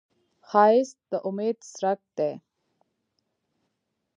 [0.49, 2.31] ښایست د امید څرک دی